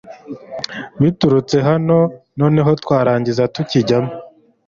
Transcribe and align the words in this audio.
baturutse 1.01 1.57
hano 1.69 1.97
noneho 2.39 2.69
twarangiza 2.81 3.43
tukijyamo 3.53 4.11